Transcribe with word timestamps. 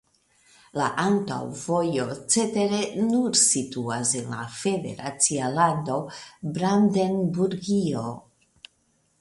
La 0.79 0.85
aŭtovojo 1.01 2.05
cetere 2.35 2.79
nur 3.11 3.37
situas 3.41 4.15
en 4.21 4.33
la 4.35 4.39
federacia 4.55 5.51
lando 5.59 5.99
Brandenburgio. 6.57 8.09